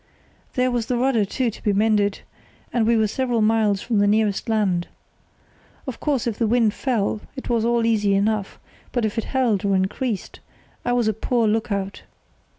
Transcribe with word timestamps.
There 0.55 0.71
was 0.71 0.87
the 0.87 0.97
rudder, 0.97 1.25
too, 1.25 1.51
to 1.51 1.61
be 1.63 1.73
mended; 1.73 2.21
and 2.73 2.87
we 2.87 2.97
were 2.97 3.05
several 3.05 3.39
miles 3.43 3.83
from 3.83 3.99
the 3.99 4.07
nearest 4.07 4.49
land. 4.49 4.87
Of 5.85 5.99
course, 5.99 6.25
if 6.25 6.39
the 6.39 6.47
wind 6.47 6.73
fell, 6.73 7.21
it 7.35 7.49
was 7.51 7.63
all 7.63 7.85
easy 7.85 8.15
enough; 8.15 8.59
but 8.91 9.05
if 9.05 9.19
it 9.19 9.25
held 9.25 9.63
or 9.63 9.75
increased 9.75 10.39
it 10.87 10.91
was 10.93 11.07
a 11.07 11.13
poor 11.13 11.47
look 11.47 11.71
out. 11.71 12.01